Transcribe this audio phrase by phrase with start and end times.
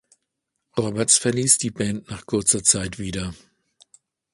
[0.79, 3.35] Roberts verließ die Band nach kurzer Zeit wieder.